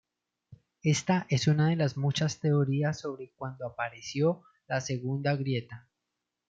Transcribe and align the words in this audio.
Ésta 0.81 1.27
es 1.29 1.45
una 1.47 1.67
de 1.69 1.75
las 1.75 1.95
muchas 1.95 2.39
teorías 2.39 2.99
sobre 3.01 3.29
cuándo 3.35 3.67
apareció 3.67 4.41
la 4.67 4.81
segunda 4.81 5.35
grieta. 5.35 5.91